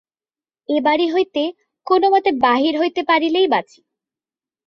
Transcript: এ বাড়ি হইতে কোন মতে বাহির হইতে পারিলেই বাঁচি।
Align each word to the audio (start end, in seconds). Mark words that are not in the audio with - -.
এ 0.69 0.77
বাড়ি 0.83 1.05
হইতে 1.13 1.43
কোন 1.87 2.01
মতে 2.13 2.29
বাহির 2.41 2.73
হইতে 2.81 3.01
পারিলেই 3.03 3.47
বাঁচি। 3.47 3.79